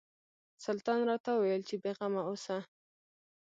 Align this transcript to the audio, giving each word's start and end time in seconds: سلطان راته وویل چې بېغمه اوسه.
سلطان 0.65 0.99
راته 1.09 1.29
وویل 1.33 1.61
چې 1.69 1.75
بېغمه 1.83 2.21
اوسه. 2.29 2.57